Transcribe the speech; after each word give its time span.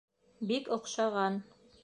Бик 0.51 0.71
оҡшаған. 0.79 1.39